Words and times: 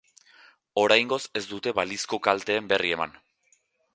Oraingoz 0.83 1.19
ez 1.41 1.43
dute 1.51 1.75
balizko 1.81 2.19
kalteen 2.29 2.73
berri 2.75 2.95
eman. 2.99 3.17